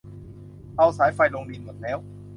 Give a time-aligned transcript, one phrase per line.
[0.77, 1.97] เอาสายไฟลงดินหมดแล้ว